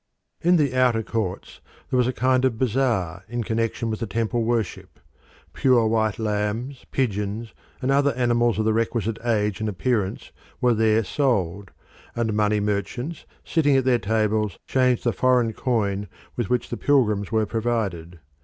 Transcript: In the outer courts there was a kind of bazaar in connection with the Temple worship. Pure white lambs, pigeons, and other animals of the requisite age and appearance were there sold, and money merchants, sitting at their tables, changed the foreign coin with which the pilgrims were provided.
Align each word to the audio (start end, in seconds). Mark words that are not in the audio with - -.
In 0.41 0.55
the 0.55 0.73
outer 0.75 1.03
courts 1.03 1.61
there 1.91 1.97
was 1.97 2.07
a 2.07 2.11
kind 2.11 2.43
of 2.43 2.57
bazaar 2.57 3.23
in 3.29 3.43
connection 3.43 3.91
with 3.91 3.99
the 3.99 4.07
Temple 4.07 4.43
worship. 4.43 4.99
Pure 5.53 5.89
white 5.89 6.17
lambs, 6.17 6.87
pigeons, 6.89 7.53
and 7.83 7.91
other 7.91 8.11
animals 8.13 8.57
of 8.57 8.65
the 8.65 8.73
requisite 8.73 9.19
age 9.23 9.59
and 9.59 9.69
appearance 9.69 10.31
were 10.59 10.73
there 10.73 11.03
sold, 11.03 11.69
and 12.15 12.33
money 12.33 12.59
merchants, 12.59 13.27
sitting 13.45 13.77
at 13.77 13.85
their 13.85 13.99
tables, 13.99 14.57
changed 14.65 15.03
the 15.03 15.13
foreign 15.13 15.53
coin 15.53 16.07
with 16.35 16.49
which 16.49 16.69
the 16.71 16.77
pilgrims 16.77 17.31
were 17.31 17.45
provided. 17.45 18.19